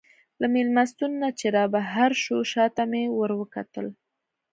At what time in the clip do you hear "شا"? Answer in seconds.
2.51-2.65